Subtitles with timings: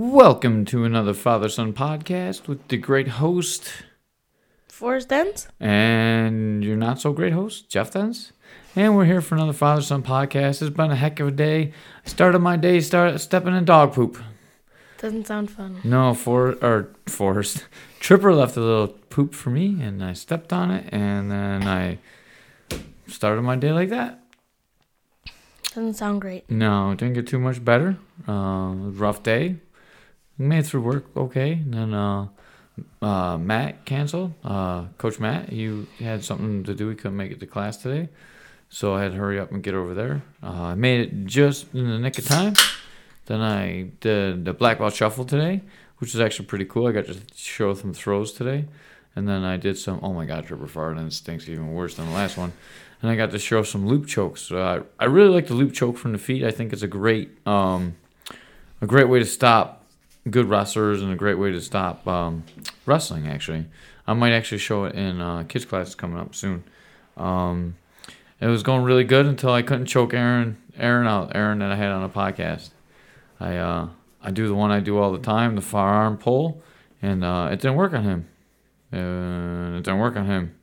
[0.00, 3.68] Welcome to another Father Son podcast with the great host
[4.68, 5.48] Forrest Dents?
[5.58, 8.30] and your not so great host, Jeff Dens.
[8.76, 10.62] And we're here for another Father Son podcast.
[10.62, 11.72] It's been a heck of a day.
[12.06, 14.22] I started my day start stepping in dog poop.
[14.98, 15.80] Doesn't sound fun.
[15.82, 17.66] No, for or Forrest.
[17.98, 21.98] Tripper left a little poop for me and I stepped on it and then I
[23.08, 24.22] started my day like that.
[25.74, 26.48] Doesn't sound great.
[26.48, 27.96] No, it didn't get too much better.
[28.28, 29.56] Uh, rough day.
[30.38, 31.52] Made it through work okay.
[31.52, 32.28] And then uh,
[33.02, 34.34] uh, Matt canceled.
[34.44, 36.88] Uh, Coach Matt, you had something to do.
[36.88, 38.08] He couldn't make it to class today.
[38.70, 40.22] So I had to hurry up and get over there.
[40.42, 42.54] Uh, I made it just in the nick of time.
[43.26, 45.62] Then I did the black belt shuffle today,
[45.98, 46.86] which is actually pretty cool.
[46.86, 48.66] I got to show some throws today.
[49.16, 52.12] And then I did some, oh my God, and it stinks even worse than the
[52.12, 52.52] last one.
[53.02, 54.52] And I got to show some loop chokes.
[54.52, 56.44] Uh, I really like the loop choke from the feet.
[56.44, 57.96] I think it's a great, um,
[58.80, 59.77] a great way to stop
[60.30, 62.44] good wrestlers and a great way to stop um,
[62.86, 63.26] wrestling.
[63.28, 63.66] Actually,
[64.06, 66.64] I might actually show it in uh, kids class coming up soon.
[67.16, 67.76] Um,
[68.40, 71.76] it was going really good until I couldn't choke Aaron, Aaron out, Aaron that I
[71.76, 72.70] had on a podcast.
[73.40, 73.88] I uh,
[74.22, 76.62] I do the one I do all the time, the far arm pull,
[77.02, 78.28] and uh, it didn't work on him.
[78.92, 80.54] It didn't work on him,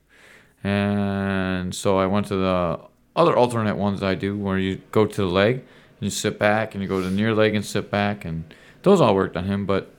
[0.64, 2.80] and so I went to the
[3.14, 6.74] other alternate ones I do, where you go to the leg and you sit back,
[6.74, 8.52] and you go to the near leg and sit back, and
[8.86, 9.66] those all worked on him.
[9.66, 9.90] But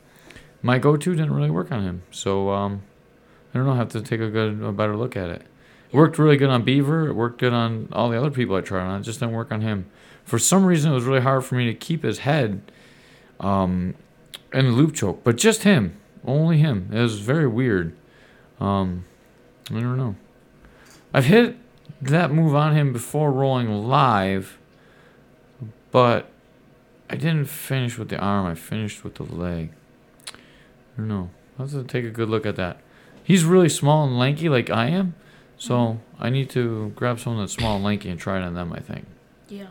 [0.61, 2.83] my go-to didn't really work on him, so um,
[3.53, 3.73] I don't know.
[3.73, 5.41] I have to take a good, a better look at it.
[5.91, 7.07] It worked really good on Beaver.
[7.07, 9.01] It worked good on all the other people I tried on.
[9.01, 9.87] It just didn't work on him.
[10.23, 12.61] For some reason, it was really hard for me to keep his head
[13.41, 13.95] um,
[14.53, 16.89] in the loop choke, but just him, only him.
[16.93, 17.93] It was very weird.
[18.59, 19.03] Um,
[19.69, 20.15] I don't know.
[21.13, 21.57] I've hit
[22.01, 24.57] that move on him before rolling live,
[25.91, 26.29] but
[27.09, 28.45] I didn't finish with the arm.
[28.45, 29.71] I finished with the leg.
[30.29, 30.35] I
[30.97, 31.29] don't know.
[31.57, 32.79] I'll have to take a good look at that.
[33.23, 35.15] He's really small and lanky like I am,
[35.57, 38.71] so I need to grab someone that's small and lanky and try it on them,
[38.73, 39.05] I think.
[39.49, 39.67] Yeah.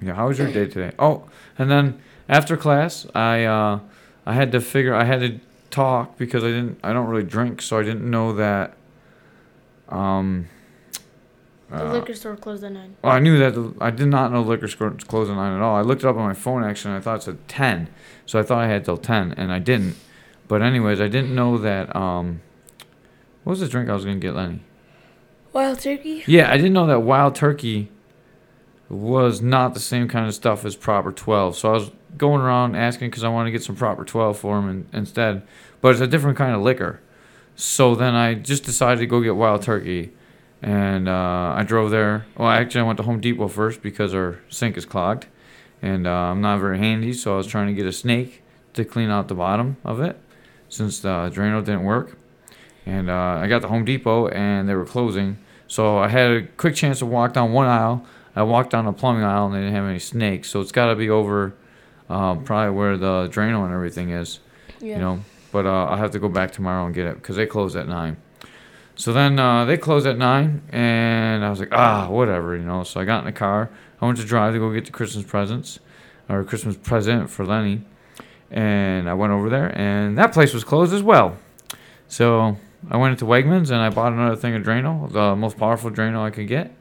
[0.00, 0.92] Yeah, how was your day today?
[0.98, 3.80] Oh, and then after class, I uh,
[4.26, 7.62] I had to figure I had to talk because I didn't I don't really drink,
[7.62, 8.76] so I didn't know that.
[9.88, 10.48] Um.
[11.70, 12.96] The uh, liquor store closed at 9.
[13.02, 15.36] well, I knew that the, I did not know the liquor store was closed at
[15.36, 15.74] nine at all.
[15.74, 17.88] I looked it up on my phone actually, and I thought it said ten,
[18.24, 19.96] so I thought I had till ten, and I didn't.
[20.46, 21.94] But anyways, I didn't know that.
[21.96, 22.40] Um,
[23.42, 24.60] what was the drink I was gonna get, Lenny?
[25.52, 26.22] Wild turkey?
[26.26, 27.90] Yeah, I didn't know that Wild Turkey
[28.88, 31.56] was not the same kind of stuff as Proper 12.
[31.56, 34.58] So I was going around asking because I wanted to get some Proper 12 for
[34.58, 35.42] him in, instead.
[35.80, 37.00] But it's a different kind of liquor.
[37.56, 40.12] So then I just decided to go get Wild Turkey.
[40.62, 42.26] And uh, I drove there.
[42.36, 45.26] Well, actually, I went to Home Depot first because our sink is clogged.
[45.82, 48.84] And uh, I'm not very handy, so I was trying to get a snake to
[48.84, 50.18] clean out the bottom of it
[50.68, 52.16] since the Drano didn't work.
[52.86, 55.38] And uh, I got to Home Depot and they were closing.
[55.68, 58.04] So I had a quick chance to walk down one aisle.
[58.34, 60.48] I walked down the plumbing aisle and they didn't have any snakes.
[60.50, 61.54] So it's got to be over
[62.08, 64.40] uh, probably where the Drano and everything is,
[64.80, 64.94] Yeah.
[64.94, 65.20] you know.
[65.52, 67.88] But uh, I'll have to go back tomorrow and get it because they close at
[67.88, 68.16] 9.
[68.96, 72.82] So then uh, they closed at 9 and I was like, ah, whatever, you know.
[72.82, 73.70] So I got in the car.
[74.00, 75.78] I went to drive to go get the Christmas presents
[76.28, 77.82] or Christmas present for Lenny.
[78.50, 81.36] And I went over there and that place was closed as well.
[82.08, 82.56] So
[82.90, 86.20] I went into Wegmans and I bought another thing of Drano, the most powerful Drano
[86.22, 86.74] I could get,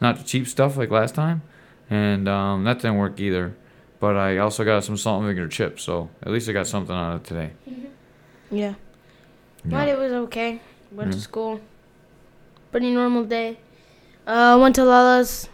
[0.00, 1.42] not the cheap stuff like last time,
[1.90, 3.54] and um, that didn't work either.
[3.98, 6.94] But I also got some salt and vinegar chips, so at least I got something
[6.94, 7.50] out of it today.
[8.52, 8.74] Yeah.
[9.64, 10.60] But it was okay.
[10.92, 11.16] Went Yeah.
[11.16, 11.60] to school.
[12.70, 13.58] Pretty normal day.
[14.26, 15.48] Uh, went to Lala's.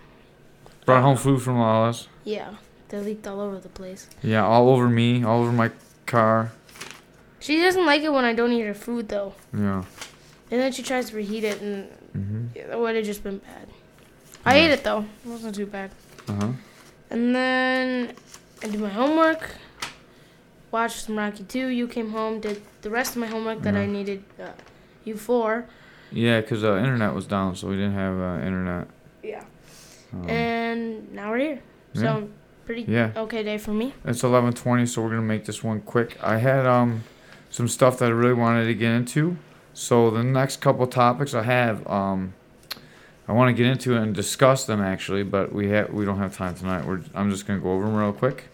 [0.85, 2.09] Brought home food from Lala's.
[2.25, 2.55] Yeah.
[2.89, 4.09] They leaked all over the place.
[4.23, 5.71] Yeah, all over me, all over my
[6.07, 6.53] car.
[7.41, 9.35] She doesn't like it when I don't eat her food, though.
[9.53, 9.85] Yeah.
[10.51, 12.49] And then she tries to reheat it, and Mhm.
[12.57, 13.69] yeah, that would have just been bad.
[14.45, 14.65] I Yeah.
[14.65, 15.05] ate it, though.
[15.25, 15.91] It wasn't too bad.
[16.29, 16.49] Uh huh.
[17.11, 18.13] And then
[18.63, 19.51] I did my homework,
[20.71, 21.67] watched some Rocky 2.
[21.69, 24.51] You came home, did the rest of my homework that I needed uh,
[25.07, 25.67] you for.
[26.13, 28.89] Yeah, cause the internet was down, so we didn't have uh, internet.
[29.23, 29.45] Yeah.
[30.13, 31.61] Um, And now we're here.
[31.95, 32.01] yeah.
[32.03, 32.29] So,
[32.65, 33.11] pretty Yeah.
[33.17, 33.93] okay day for me.
[34.05, 36.17] It's eleven twenty, so we're gonna make this one quick.
[36.23, 37.03] I had um
[37.51, 39.37] some stuff that I really wanted to get into.
[39.75, 42.35] So the next couple topics I have um
[43.29, 46.37] I want to get into and discuss them actually, but we have we don't have
[46.37, 46.87] time tonight.
[46.87, 48.45] We're I'm just gonna go over them real quick.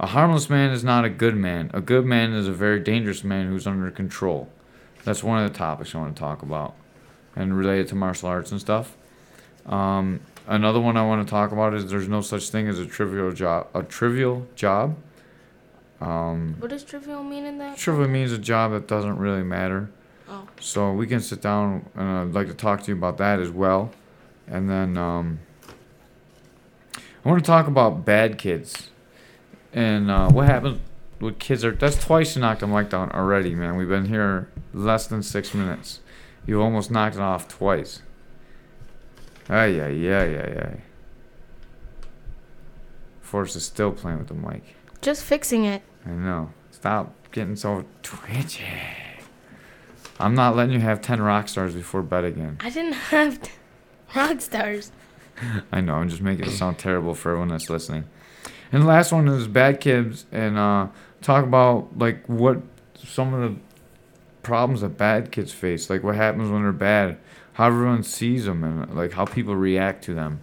[0.00, 1.70] A harmless man is not a good man.
[1.74, 4.48] A good man is a very dangerous man who's under control.
[5.06, 6.74] That's one of the topics I want to talk about,
[7.36, 8.96] and related to martial arts and stuff.
[9.64, 10.18] Um,
[10.48, 13.30] another one I want to talk about is there's no such thing as a trivial
[13.32, 13.68] job.
[13.72, 14.96] A trivial job.
[16.00, 17.78] Um, What does trivial mean in that?
[17.78, 19.90] trivial means a job that doesn't really matter.
[20.28, 20.48] Oh.
[20.60, 23.50] So we can sit down and I'd like to talk to you about that as
[23.50, 23.92] well.
[24.48, 25.38] And then um,
[27.24, 28.90] I want to talk about bad kids
[29.72, 30.80] and uh, what happens
[31.20, 31.64] with kids.
[31.64, 33.76] Are that's twice you knocked the mic down already, man.
[33.76, 36.00] We've been here less than six minutes.
[36.46, 38.02] You almost knocked it off twice.
[39.48, 40.74] Ay yeah yeah yeah yeah.
[43.20, 44.62] Force is still playing with the mic.
[45.00, 45.82] Just fixing it.
[46.04, 46.50] I know.
[46.70, 48.64] Stop getting so twitchy.
[50.18, 52.56] I'm not letting you have 10 rock stars before bed again.
[52.60, 53.50] I didn't have t-
[54.14, 54.92] rock stars.
[55.72, 58.04] I know, I'm just making it sound terrible for everyone that's listening.
[58.72, 60.88] And the last one is Bad Kids, and uh,
[61.20, 62.62] talk about like what
[63.04, 63.58] some of the
[64.46, 67.18] problems that bad kids face, like what happens when they're bad,
[67.54, 70.40] how everyone sees them, and like how people react to them.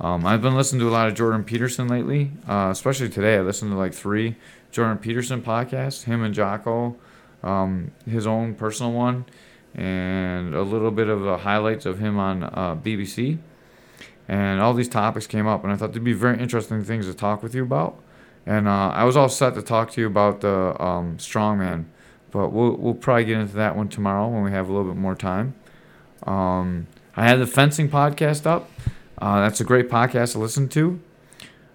[0.00, 3.36] Um, I've been listening to a lot of Jordan Peterson lately, uh, especially today.
[3.36, 4.34] I listened to like three
[4.72, 6.96] Jordan Peterson podcasts, him and Jocko,
[7.44, 9.24] um, his own personal one,
[9.76, 13.38] and a little bit of the highlights of him on uh, BBC.
[14.28, 17.14] And all these topics came up, and I thought they'd be very interesting things to
[17.14, 18.02] talk with you about.
[18.44, 21.84] And uh, I was all set to talk to you about the um, strongman,
[22.36, 25.00] but we'll we'll probably get into that one tomorrow when we have a little bit
[25.00, 25.54] more time.
[26.24, 26.86] Um,
[27.16, 28.70] I had the fencing podcast up.
[29.16, 31.00] Uh, that's a great podcast to listen to.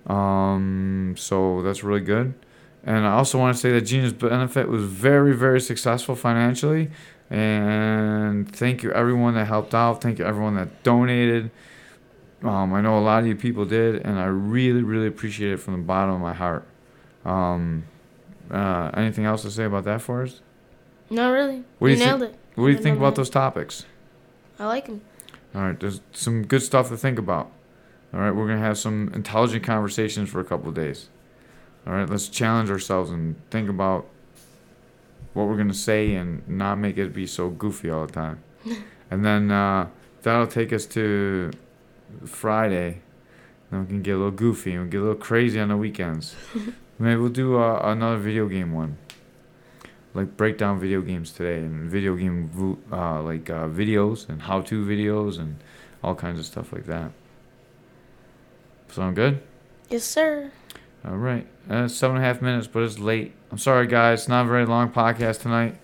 [0.05, 2.35] Um, so that's really good.
[2.83, 6.91] And I also want to say that Genius Benefit was very, very successful financially.
[7.31, 10.01] And thank you everyone that helped out.
[10.01, 11.49] Thank you everyone that donated.
[12.43, 15.57] Um, I know a lot of you people did, and I really, really appreciate it
[15.57, 16.67] from the bottom of my heart.
[17.25, 17.85] Um,
[18.51, 20.41] uh, anything else to say about that Forrest?
[21.11, 21.63] Not really.
[21.77, 22.35] What do you you nailed it.
[22.55, 23.85] What do you I think about those topics?
[24.57, 25.01] I like them.
[25.53, 27.51] All right, there's some good stuff to think about.
[28.13, 31.09] All right, we're gonna have some intelligent conversations for a couple of days.
[31.85, 34.07] All right, let's challenge ourselves and think about
[35.33, 38.41] what we're gonna say and not make it be so goofy all the time.
[39.11, 39.89] and then uh,
[40.21, 41.51] that'll take us to
[42.25, 43.01] Friday.
[43.69, 46.35] Then we can get a little goofy and get a little crazy on the weekends.
[46.99, 48.97] Maybe we'll do uh, another video game one.
[50.13, 54.61] Like break down video games today and video game uh, like uh, videos and how
[54.61, 55.57] to videos and
[56.03, 57.11] all kinds of stuff like that.
[58.89, 59.41] Sound good?
[59.89, 60.51] Yes, sir.
[61.05, 61.47] All right.
[61.69, 63.33] Uh, seven and a half minutes, but it's late.
[63.51, 64.21] I'm sorry, guys.
[64.21, 65.77] It's not a very long podcast tonight.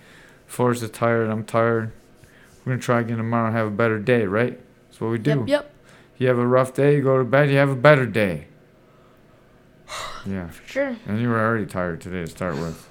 [0.46, 1.30] Forrest is tired.
[1.30, 1.92] I'm tired.
[2.66, 4.60] We're going to try again tomorrow and have a better day, right?
[4.88, 5.30] That's what we do.
[5.32, 5.74] Yep, yep.
[6.18, 8.48] You have a rough day, you go to bed, you have a better day.
[10.26, 10.50] Yeah.
[10.50, 10.98] For sure.
[11.08, 12.90] And you were already tired today to start with.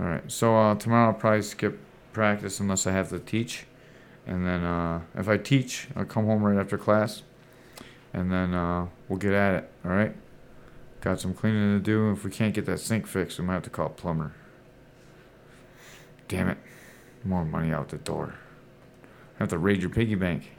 [0.00, 0.30] All right.
[0.30, 1.78] So uh, tomorrow I'll probably skip
[2.12, 3.66] practice unless I have to teach,
[4.26, 7.22] and then uh, if I teach, I'll come home right after class,
[8.12, 9.70] and then uh, we'll get at it.
[9.84, 10.14] All right.
[11.00, 12.10] Got some cleaning to do.
[12.10, 14.32] If we can't get that sink fixed, we might have to call a plumber.
[16.26, 16.58] Damn it!
[17.24, 18.34] More money out the door.
[19.36, 20.50] I have to raid your piggy bank.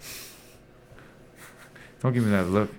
[2.00, 2.70] Don't give me that look.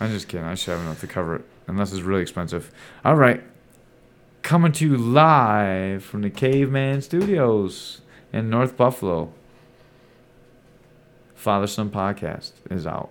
[0.00, 0.46] I'm just kidding.
[0.46, 2.72] I should have enough to cover it, unless it's really expensive.
[3.04, 3.42] All right,
[4.48, 8.00] coming to you live from the Caveman Studios
[8.32, 9.30] in North Buffalo.
[11.34, 13.10] Father Son Podcast is out.